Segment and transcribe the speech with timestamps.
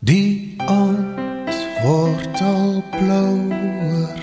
[0.00, 1.52] Die aand
[1.84, 4.20] word al blouer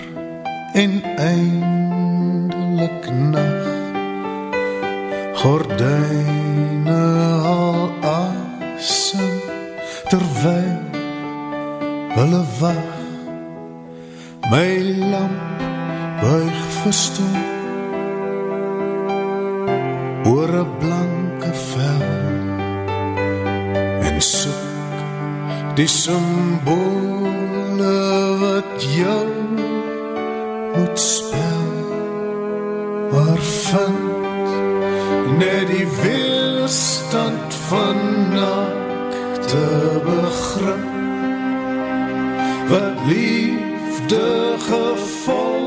[0.74, 3.68] en eindelik nag.
[5.38, 7.04] Gordyne
[7.46, 9.38] al asem
[10.10, 10.82] terwyl
[12.16, 12.90] hulle wag.
[14.50, 15.62] My lamp
[16.24, 17.38] buig verstom
[20.26, 22.08] oor 'n blanke vel
[24.08, 24.67] en soek
[25.78, 26.66] die simbole
[28.40, 29.28] wat jou
[30.74, 31.68] moet spel
[33.12, 34.26] maar vind
[35.38, 37.96] net die weerstand van
[38.32, 39.62] nakte
[40.08, 40.90] begrip
[42.72, 44.26] wat liefde
[44.66, 45.57] gevolg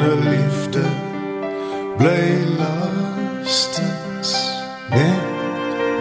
[0.00, 0.84] 'n liefde
[1.98, 4.30] bly lastens
[4.90, 5.24] net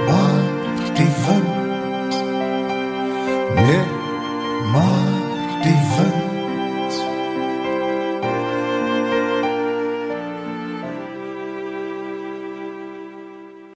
[0.08, 0.44] maar
[0.97, 2.14] die wind
[3.56, 3.92] net
[4.73, 5.19] maar
[5.64, 6.94] die wind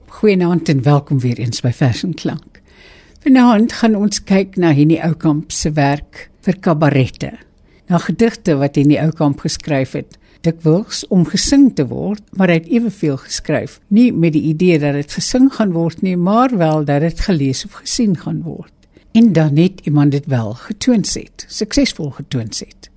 [0.07, 2.61] Goeienaand en welkom weer eens by Vers en Klank.
[3.25, 7.44] Vanaand gaan ons kyk na Henny Oukamp se werk vir kabarette.
[7.87, 12.69] Na gedigte wat Henny Oukamp geskryf het, dikwels om gesing te word, maar hy het
[12.69, 17.05] eweveel geskryf, nie met die idee dat dit gesing gaan word nie, maar wel dat
[17.05, 18.73] dit gelees of gesien gaan word.
[19.15, 22.89] En dan net iemand dit wel getoon het, suksesvol getoon het.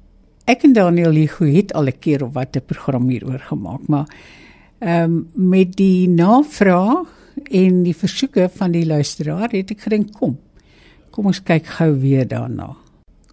[0.49, 4.09] Ek en Daniel Ligo het al 'n keer of wat 'n program hieroor gemaak, maar
[4.79, 7.07] ehm um, met die navraag
[7.51, 10.39] en die versoeke van die luisteraar het ek gedink kom.
[11.11, 12.77] Kom ons kyk gou weer daarna.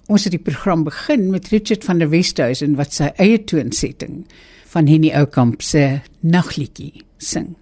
[0.06, 4.26] Ons het die program begin met Richard van der Westhuizen wat sy eie toonsetting
[4.70, 7.56] van Henny Oukamp se Nagliedjie sing.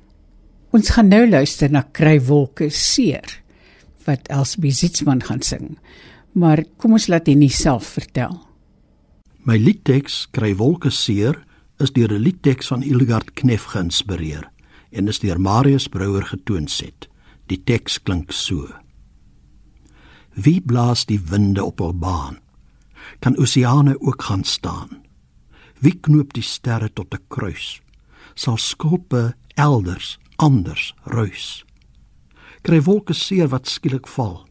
[0.73, 3.39] Ons gaan nou luister na Krywolke seer
[4.03, 5.77] wat Elsbie Sietsman gaan sing.
[6.33, 8.35] Maar kom ons laat Henny self vertel.
[9.47, 11.37] My liedteks kry wolke seer
[11.79, 14.49] is deur 'n liedteks van Ilgard Knef geïnspireer
[14.91, 17.07] en is deur Marius Brouwer getoonset.
[17.47, 18.67] Die teks klink so:
[20.33, 22.42] Wie blaas die winde op hul baan?
[23.19, 25.03] Kan oseane ook gaan staan?
[25.79, 27.81] Wie knoop die sterre tot 'n kruis?
[28.35, 31.65] Sal skulpe elders anders ruis?
[32.61, 34.47] Kry wolke seer wat skielik val?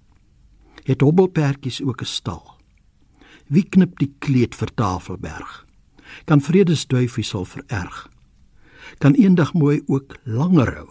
[0.84, 2.60] Het hobbelpertjies ook 'n stal?
[3.46, 5.66] Wie knip die kleed vir Tafelberg?
[6.24, 8.08] Kan vredesduifie sal vererg?
[8.98, 10.88] Kan eendag mooi ook langer hou?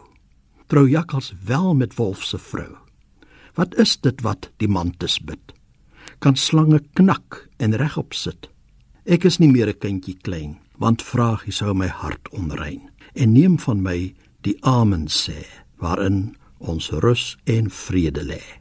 [0.67, 2.77] Trou jakkals wel met wolf se vrou?
[3.53, 5.53] Wat is dit wat die mantes bid?
[6.21, 8.45] Kan slange knak en regop sit?
[9.09, 13.57] Ek is nie meer 'n kindjie klein, want vragie sou my hart onrein en neem
[13.57, 15.45] van my die amen sê
[15.79, 18.60] waarin ons rus en vrede lê.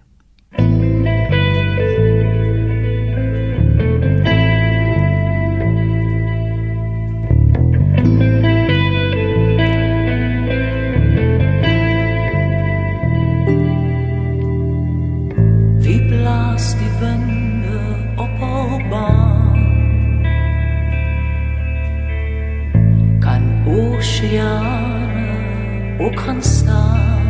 [26.10, 27.22] Ook gaan staan?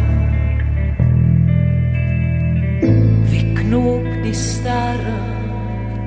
[3.23, 5.19] Wie knoop die sterre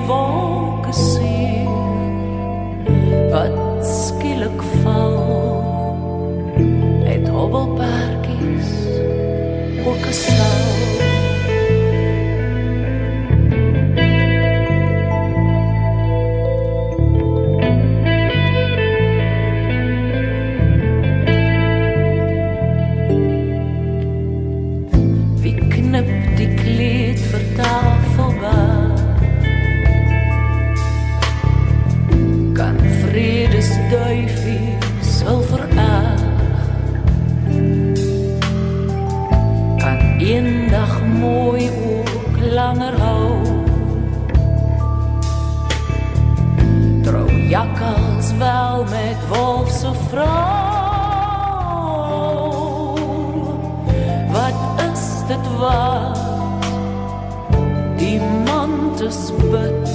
[59.09, 59.89] wolktes bid.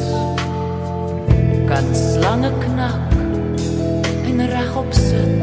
[1.69, 2.99] Kan slange knak
[4.25, 5.42] en regop sit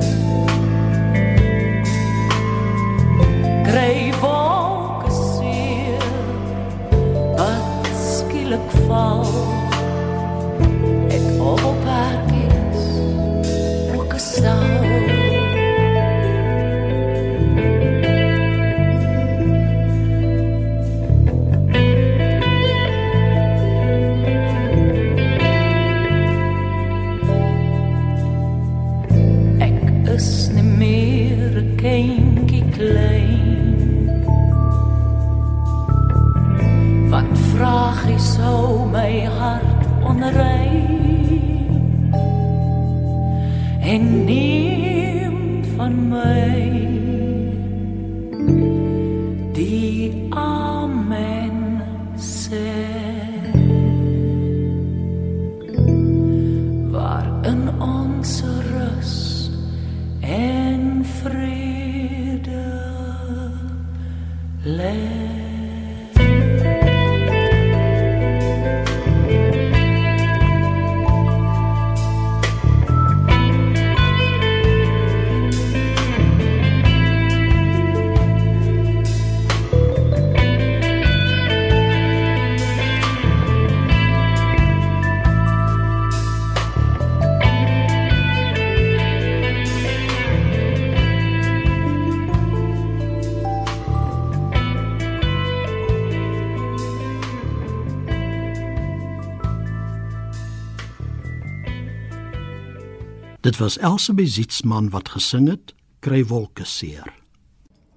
[103.50, 105.73] Dit was Elsabie Zietsman wat gesing het,
[106.06, 107.08] kry wolke seer.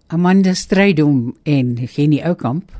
[0.10, 2.72] Amanda Strydom en Jenny Oukamp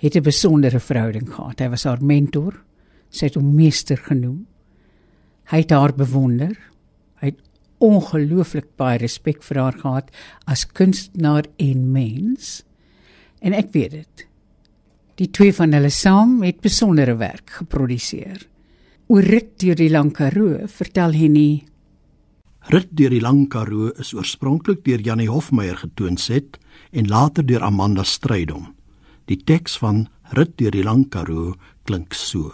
[0.00, 1.58] het 'n besondere verhouding gehad.
[1.60, 2.64] Hy was haar mentor.
[3.10, 4.46] Sy het hom meester genoem.
[5.44, 6.56] Hy het haar bewonder.
[7.20, 7.40] Hy het
[7.78, 10.10] ongelooflik baie respek vir haar gehad
[10.46, 12.64] as kunstenaar en mens.
[13.40, 14.26] En ek weet dit.
[15.14, 18.48] Die twee van hulle saam het besondere werk geproduseer.
[19.08, 21.64] Oor rit deur die Lang Karoo vertel Henny
[22.66, 26.58] Rit deur die Lang Karoo is oorspronklik deur Janie Hofmeyer getoonset
[26.92, 28.74] en later deur Amanda Strydom.
[29.30, 31.54] Die teks van Rit deur die Lang Karoo
[31.88, 32.52] klink so: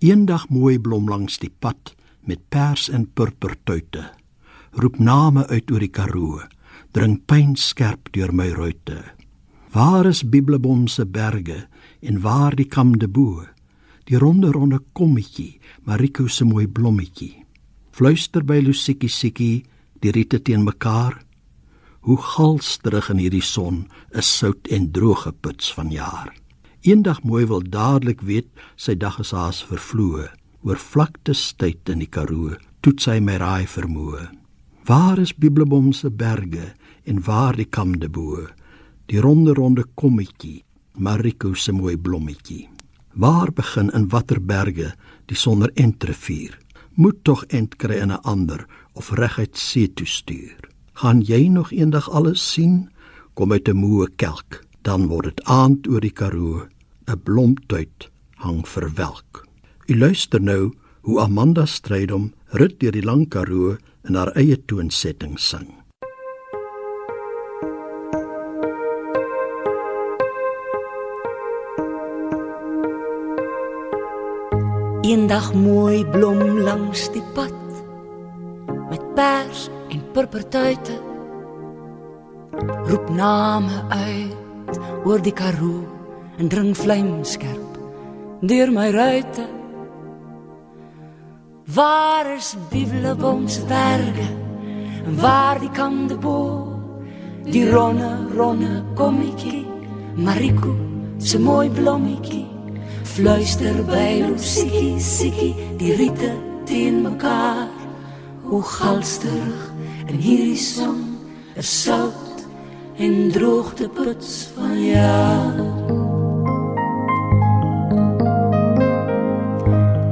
[0.00, 1.94] Eendag mooi blom langs die pad
[2.26, 4.08] met pers en purpertuite.
[4.72, 6.42] Roep name uit oor die Karoo,
[6.92, 8.98] dring pyn skerp deur my ruite.
[9.72, 11.68] Waar is Bibelbom se berge
[12.00, 13.44] en waar die kamde bo?
[14.06, 17.45] Die ronde ronde kommetjie, Mariko se mooi blommetjie.
[17.96, 19.62] Fluister by Lusiekie Siekie,
[20.04, 21.14] die riete teen mekaar.
[22.04, 26.28] Hoe galsterig in hierdie son is sout en droë puts van jaar.
[26.84, 30.26] Eendag mooi wil dadelik weet sy dag is haas vervloë.
[30.68, 34.26] Oor vlaktes tyd in die Karoo, toets sy my raai vermoë.
[34.84, 36.74] Waar is Bibelbom se berge
[37.08, 38.44] en waar die kamde bo?
[39.08, 40.60] Die ronde ronde kommetjie,
[41.00, 42.66] Mariko se mooi blommetjie.
[43.16, 44.92] Waar begin in watter berge
[45.32, 46.60] die sonder entrevier?
[46.96, 50.56] Moet tog ent kry in 'n ander of reguit see toe stuur.
[50.92, 52.88] Gaan jy nog eendag alles sien?
[53.34, 56.66] Kom uit 'n moe kelk, dan word dit aand oor die Karoo,
[57.06, 59.46] 'n blomtuit hang verwelk.
[59.86, 63.76] U luister nou hoe Amanda Strydom rit deur die Lang Karoo
[64.08, 65.85] in haar eie toonsetting sing.
[75.06, 77.54] Eendag mooi blom langs die pad
[78.90, 80.96] met pers en purpertuite.
[82.88, 85.84] Roep name uit oor die Karoo
[86.40, 87.78] en dring vlamskerp
[88.42, 89.46] deur my ruite.
[91.78, 94.26] Waar is Bibelboms berge?
[95.04, 96.66] En waar die kande bo?
[97.46, 99.62] Die ronne ronne kommetjie,
[100.18, 100.74] Mariko
[101.18, 102.55] se mooi blommetjie.
[103.16, 106.34] Fluister by Lusikie, Sikie, die riete
[106.68, 107.70] teen mekaar.
[108.44, 109.62] Hoe galsterig
[110.04, 110.98] in hierdie son
[111.56, 112.44] is sout
[113.00, 115.56] en droogte puts van jaar.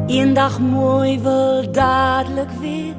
[0.08, 2.96] Eendag mooi wil dadelik weer.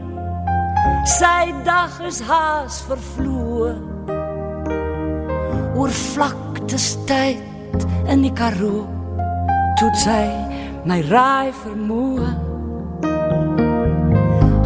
[1.18, 3.74] Sy dag is haas vervloë.
[5.74, 8.95] Oor vlaktes tyd in die Karoo
[9.76, 10.26] toet sy
[10.88, 12.28] my raai vermoë.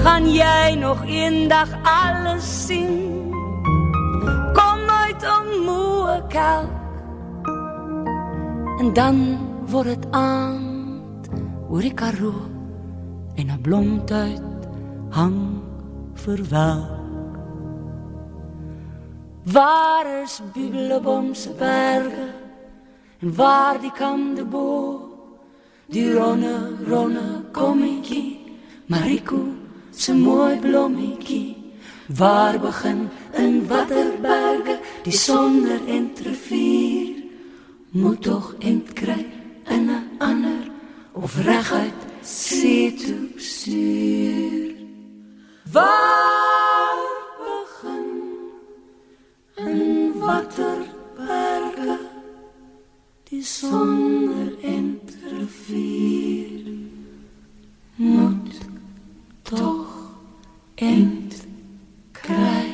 [0.04, 3.32] Gaan jy nog eendag alles sien?
[4.58, 6.75] Kom uit om moe kelk.
[8.80, 9.18] En dan
[9.72, 10.62] word dit aan
[11.70, 12.46] oor die karoo
[13.36, 14.42] en 'n blomtuit
[15.10, 15.62] hang
[16.13, 16.86] verwel.
[19.44, 22.38] Waar is Bibelbom se berge
[23.19, 25.09] en waar die kande bo
[25.89, 28.38] die ronne ronne kommetjie.
[28.85, 29.41] Mariko
[29.91, 31.55] se mooi blommetjie.
[32.17, 37.15] Waar begin in watter berge die sonder entrevier
[37.89, 39.25] moet tog entkry
[39.69, 40.63] in 'n ander
[41.13, 44.73] of reguit see toe stuur?
[45.71, 46.97] Waar
[47.45, 48.09] begin
[49.55, 50.88] in watter
[53.39, 56.65] die sonder entrevier
[57.96, 58.58] moet
[59.48, 59.88] tog
[60.75, 62.65] entkry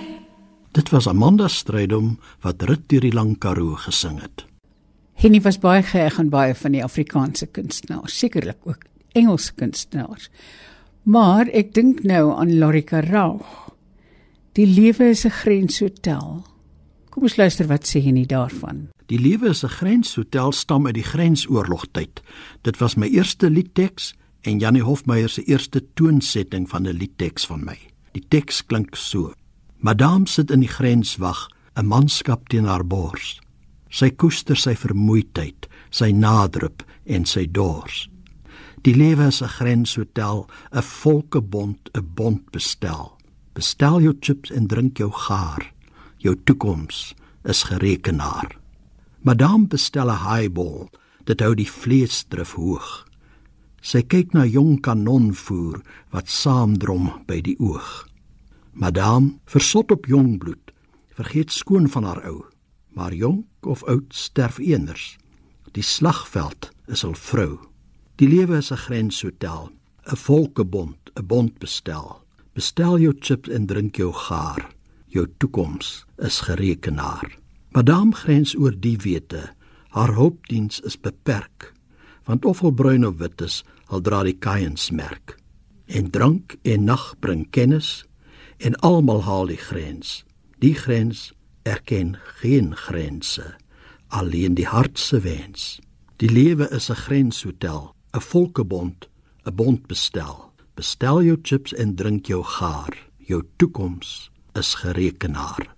[0.73, 4.47] Dit was Amanda Strydom wat rit deur die lang Karoo gesing het.
[5.21, 10.31] Henny was baie geëg aan baie van die Afrikaanse kunstenaars, sekerlik ook Engelse kunstenaars.
[11.03, 13.69] Maar ek dink nou aan Lorika Raag.
[14.57, 16.54] Die lewe is 'n grenshotel.
[17.15, 18.89] Kom ons luister wat sê Henny daarvan.
[19.07, 22.21] Die lewe is 'n grenshotel stam uit die grensoorlogtyd.
[22.61, 27.63] Dit was my eerste liedteks en Janie Hofmeyer se eerste toonsetting van 'n liedteks van
[27.63, 27.77] my.
[28.11, 29.33] Die teks klink so:
[29.77, 33.39] Madame sit in die grenswag, 'n manskap teen haar bors.
[33.89, 38.09] Sy koester sy vermoeidheid, sy nadrup en sy dors.
[38.81, 43.17] Die lewe is 'n grenshotel, 'n volkebond, 'n bond bestel.
[43.53, 45.74] Bestel jou chips en drink jou gaar.
[46.25, 47.13] Jou toekoms
[47.45, 48.57] is gerekenaar.
[49.21, 50.89] Madame bestel 'n highball,
[51.23, 53.05] dit hou die vleesdrif hoog.
[53.81, 58.07] Sy kyk na jong kanonvoer wat saamdrom by die oog.
[58.73, 60.71] Madame, versot op jong bloed,
[61.13, 62.41] vergeet skoon van haar ou,
[62.89, 65.17] maar jonk of oud sterf eenders.
[65.71, 67.59] Die slagveld is al vrou.
[68.15, 69.69] Die lewe is 'n grenshotel,
[70.11, 72.25] 'n volkebond, 'n bond bestel.
[72.53, 74.73] Bestel jou chips en drink jou gaar.
[75.07, 77.37] Jou toekoms is gerekenaar.
[77.75, 79.49] Madame grens oor die wete,
[79.95, 81.73] haar hulpdiens is beperk,
[82.25, 85.35] want of al bruin of wit is, al dra die kaiensmerk.
[85.85, 88.05] En drank en nag bring kennis
[88.57, 90.23] en almal haal die grens.
[90.63, 93.53] Die grens erken geen grense,
[94.07, 95.79] alleen die hart se wens.
[96.17, 99.09] Die lewe is 'n grenshotel, 'n volkebond,
[99.45, 100.53] 'n bond bestel.
[100.75, 102.97] Bestel jou chips en drink jou gaar.
[103.17, 105.74] Jou toekoms is gerekenaar.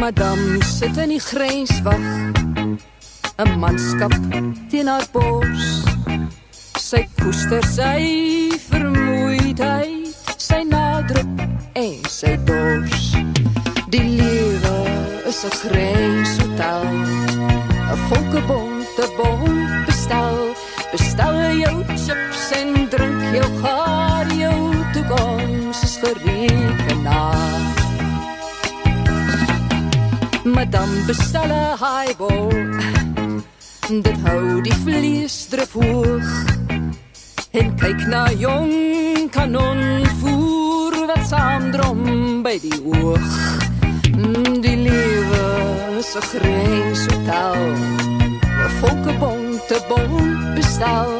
[0.00, 2.00] Madame sit in die grenswag.
[3.38, 4.14] 'n Manskap
[4.70, 5.84] teen haar bors.
[6.80, 9.19] Sy koester sy vermoeidheid,
[15.44, 16.84] is 'n grenshotel.
[17.92, 20.38] 'n Volkebond, 'n bond bestel.
[20.92, 24.60] Bestel jou chips en drink jou gaar, jou
[24.92, 27.60] toekoms is gerekenaar.
[30.44, 32.52] Madame bestel 'n highball.
[34.06, 36.28] Dit hou die vleesdrif hoog.
[37.50, 38.74] En kyk na jong
[39.30, 42.02] kanonvoer wat saamdrom
[42.42, 43.30] by die oog.
[44.20, 45.44] Mm, lewe
[45.98, 47.62] is 'n grenshotel.
[48.66, 51.10] 'n Volkebond, 'n bond bestel.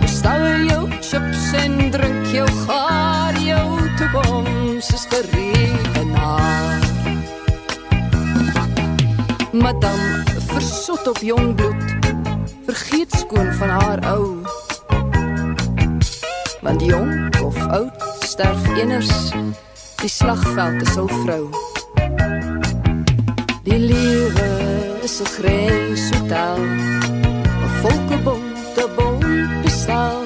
[0.00, 6.78] Bestel jou chips en drink jou gaar, jou toekoms is gerekenaar.
[9.52, 11.84] Madame versot op jong bloed
[12.64, 14.42] vergeet skoon van haar ou
[16.60, 19.32] want jong of oud sterf eners
[20.02, 21.48] die slagveld is al vrou
[23.68, 24.50] die lewe
[25.06, 26.60] is 'n grenshotel
[27.64, 30.20] 'n volkebond 'n bond bestel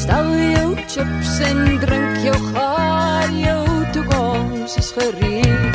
[0.00, 5.69] stel jou chips en drink jou gaar jou toekoms is gerekenaar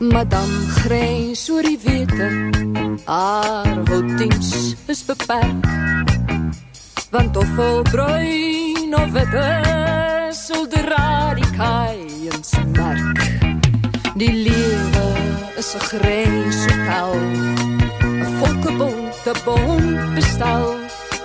[0.00, 2.28] Madame grens oor die wete
[3.04, 5.66] haar hulpdiens is beperk
[7.10, 9.34] want of vol bruin of wit
[10.38, 13.24] sal dra die kaiens merk
[14.18, 15.06] die lewe
[15.58, 17.12] is 'n grenshotel.
[18.02, 20.66] 'n Volkebonte bom bestel.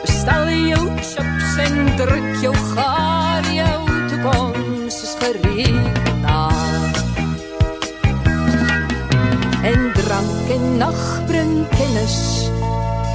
[0.02, 6.13] Bestel jou chips en druk jou gaar jou toekoms is gereed
[10.50, 12.50] en nag bring kennis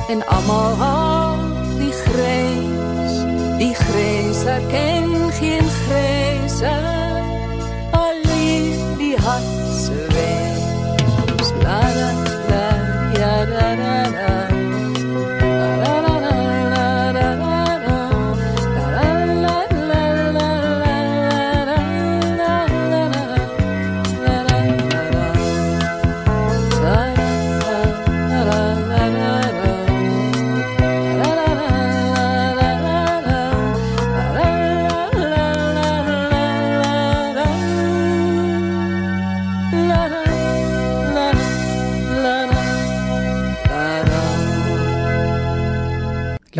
[0.09, 1.37] en almal haal
[1.79, 3.25] die grens.
[3.59, 6.67] Die grens erken geen grense.
[6.67, 6.98] Alleen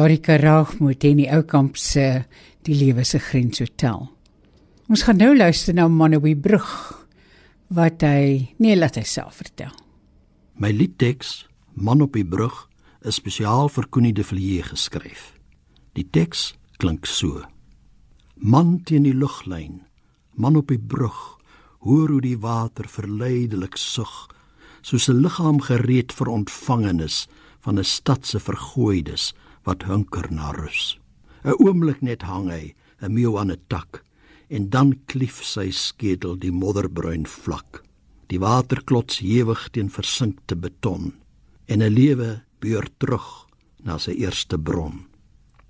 [0.09, 2.03] Larika Raagmoed en die ou kamp se
[2.65, 4.07] die lewe se grens hotel.
[4.89, 6.69] Ons gaan nou luister na Manobi Brug
[7.77, 9.75] wat hy nee laat hy self vertel.
[10.57, 11.43] My liedteks
[11.77, 12.57] Man op die brug
[13.05, 15.27] is spesiaal vir Connie de Villiers geskryf.
[15.93, 17.43] Die teks klink so:
[18.41, 19.83] Man teen die luglyn,
[20.33, 21.37] man op die brug,
[21.85, 24.33] hoor hoe die water verleidelik sug,
[24.81, 27.29] soos 'n liggaam gereed vir ontvangenis
[27.61, 29.35] van 'n stad se vergooides
[29.69, 30.97] wat hunker na rus.
[31.45, 34.03] 'n Oomblik net hang hy, 'n meeu aan 'n tak,
[34.49, 37.85] en dan klief sy skedel die modderbruin vlak.
[38.29, 41.13] Die water klots ewig teen versinkte beton
[41.69, 43.29] en 'n lewe beur terug
[43.85, 45.07] na sy eerste bron.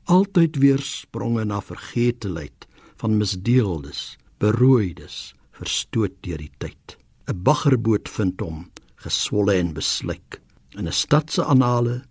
[0.06, 6.96] Altyd weer spronge na vergeeteheid van misdeeldes, berooides, verstoot deur die tyd.
[7.26, 10.40] 'n Baggerboot vind hom geswolle en beslyk
[10.78, 12.02] in 'n stad se anale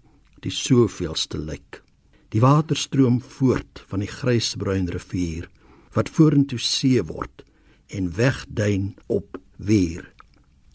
[0.41, 1.82] die soveelste lyk.
[2.30, 5.47] Die water stroom voort van die grysbruin rivier
[5.95, 7.45] wat vorentoe see word
[7.88, 10.06] en wegduin op weer.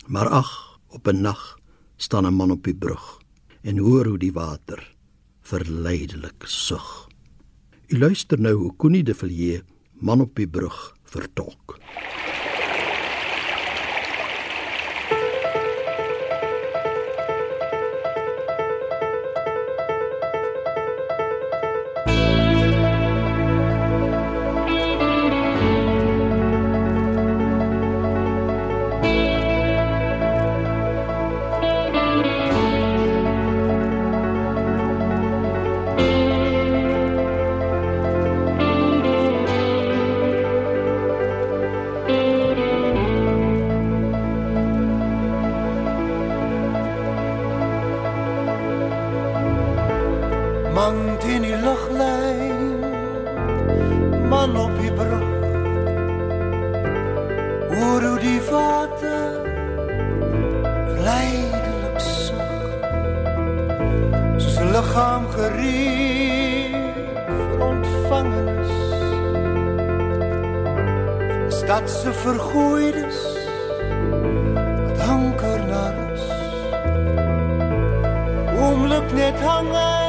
[0.06, 1.58] Maar ag, op 'n nag
[1.96, 3.20] staan 'n man op die brug
[3.62, 4.94] en hoor hoe die water
[5.40, 7.08] verleidelik sug.
[7.88, 11.78] U luister nou hoe Connie de Villiers man op die brug vertolk.
[50.82, 52.62] Mantini l-oħlajn
[54.30, 55.18] ma nopi bro
[57.88, 59.20] Uru di fata
[61.06, 62.66] Lajd l-absuk
[64.42, 66.74] Sus l-ħam gerief
[67.70, 68.74] Ontvangenis
[71.62, 73.18] Stadse vergoeides
[74.58, 76.22] Wat hanker naar ons
[78.70, 80.01] Omloop net hangen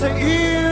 [0.00, 0.67] Wasser you.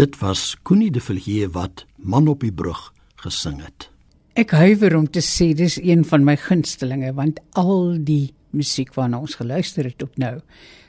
[0.00, 2.78] Dit was Connie de Villiers wat Man op die brug
[3.20, 3.90] gesing het.
[4.32, 9.20] Ek huiwer om te sê dis een van my gunstelinge want al die musiek waarna
[9.20, 10.38] ons geluister het tot nou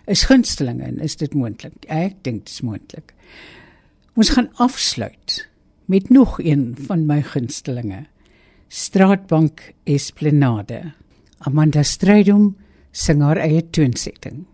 [0.07, 1.75] is gunstelinge en is dit moontlik?
[1.91, 3.11] Ek dink dit is moontlik.
[4.15, 5.41] Ons gaan afsluit
[5.91, 8.05] met nog een van my gunstelinge.
[8.71, 10.93] Straatbank Esplanade.
[11.43, 12.53] Amanda Strydom
[12.95, 14.45] sing haar eie toonsetting.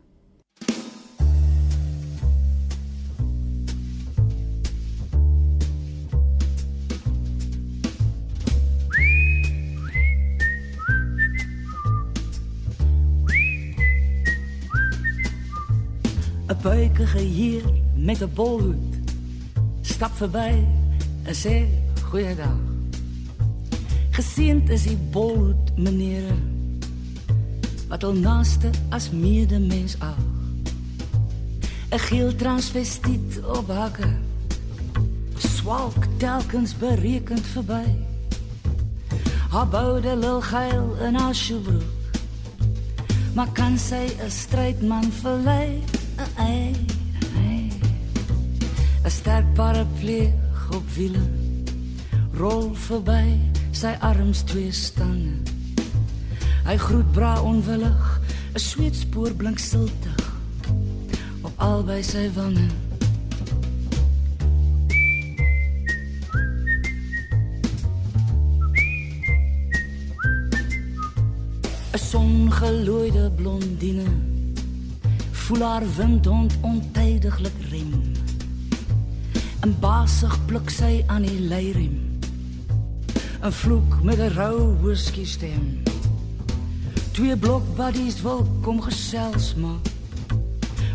[16.67, 17.63] Buikige heer
[17.95, 18.95] met een bolhoed
[19.81, 20.67] stap voorbij
[21.23, 21.65] en sê
[22.03, 22.59] goeiedag.
[24.09, 26.33] Geseend is die bolhoed, meneer,
[27.87, 30.19] wat al naaste as medemens ag.
[31.89, 34.11] 'n Geel transvestiet op hakke,
[35.37, 37.87] swalk telkens berekend verby.
[39.49, 42.11] Haar boude lil geil in haar skoebroek,
[43.35, 45.96] maar kan sy 'n strydman verlei?
[46.37, 46.75] Ei,
[47.35, 47.69] ei.
[49.03, 50.29] 'n Sterk paraplu
[50.75, 51.23] op wiele
[52.37, 53.39] rol verby
[53.73, 55.41] sy arms twee stange.
[56.67, 58.03] Hy groet bra onwillig,
[58.53, 60.21] 'n sweetspoor blink siltig
[61.41, 62.69] op albei sy wange.
[71.93, 74.36] ‘n Songelooide blondine
[75.47, 77.91] voel haar windhond ontydiglik rem.
[79.59, 82.19] En basig pluk sy aan die leirem.
[83.39, 85.83] 'n Vloek met 'n rou whisky stem.
[87.11, 89.87] Twee blokbuddies wil kom gesels maak.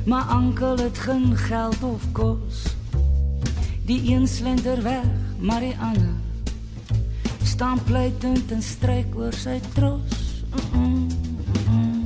[0.05, 2.77] Maar ankel het geen geld of kos.
[3.85, 6.15] Die een slender weg, maar die ander
[7.43, 10.45] staan pleitend en stryk oor sy tros.
[10.73, 11.07] Mm -mm,
[11.71, 12.05] mm.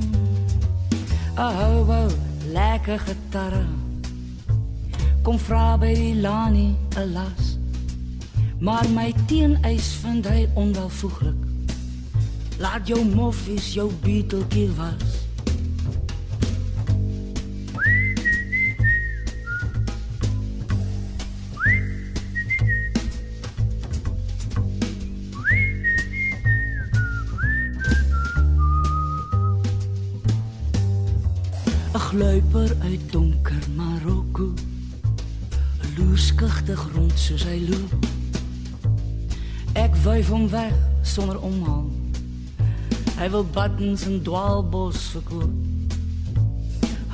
[1.37, 2.26] Oh, wow,
[2.57, 3.65] lekker gitarre.
[5.21, 7.57] Kom vra by die Lani 'n las.
[8.59, 11.41] Maar my teeneis vind hy onwelvoeglik.
[12.57, 15.26] Laat jou moffies jou beeteltjie was.
[32.37, 34.53] Ag luiper uit donker Marokko.
[35.81, 38.05] 'n Loerskigtig rond soos hy loop.
[39.73, 41.89] Ek wyf hom weg sonder omhaal.
[43.17, 45.49] Hy wil buttons en dwaalbos verkoop.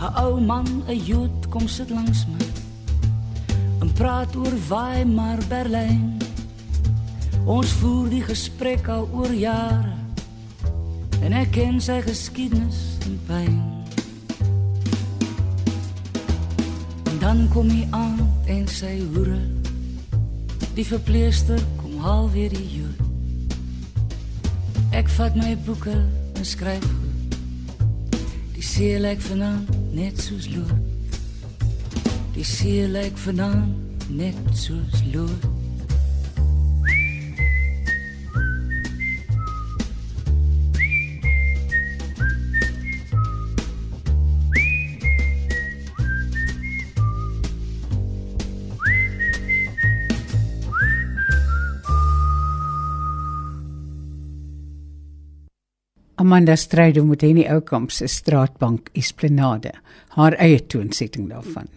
[0.02, 2.48] 'n Ou man, 'n Jood kom sit langs my.
[3.80, 6.18] En praat oor Weimar Berlyn.
[7.46, 9.96] Ons voer die gesprek al oor jare.
[11.22, 13.73] En ek ken sy geskiedenis en pyn.
[17.24, 18.18] Dan kom hy aan
[18.52, 19.40] en sy hoere.
[20.76, 23.00] Die verpleester kom haal weer die jood.
[24.92, 25.96] Ek vat my boeke
[26.36, 26.84] en skryf.
[28.58, 30.76] Die see lyk vanaand net soos lood.
[32.36, 35.53] Die see lyk vanaand net soos lood.
[56.24, 59.74] Amanda Strydom met Henny Oukamp se straatbank Esplanade,
[60.16, 61.68] haar eie toonsetting daarvan.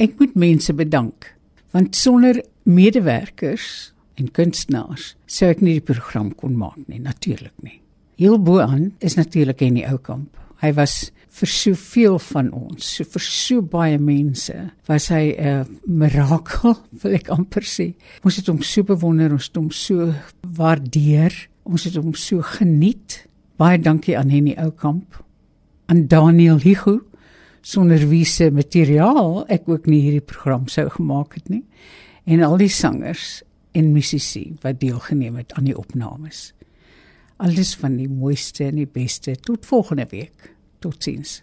[0.00, 1.28] Ek moet mense bedank
[1.76, 7.82] want sonder medewerkers en kunstenaars sou ek nie die program kon maak nie, natuurlik nie.
[8.20, 10.30] Heel bo aan is natuurlik Henny Oukamp.
[10.64, 14.56] Hy was vir soveel van ons, so vir so baie mense,
[14.88, 17.92] was hy 'n mirakel, wil ek amper sê.
[18.24, 21.32] Ons het hom so bewonder, ons het hom so waardeer,
[21.64, 23.26] ons het hom so geniet.
[23.62, 25.20] Baie dankie aan Henny Oukamp,
[25.86, 26.96] aan Daniel Higu
[27.62, 31.60] sonder wie se materiaal ek ook nie hierdie program sou gemaak het nie
[32.26, 33.44] en al die sangers
[33.78, 36.40] en musisië wat deelgeneem het aan die opnames.
[37.38, 40.50] Alles van die mooiste en die beste tot volgende week.
[40.82, 41.38] Totsiens.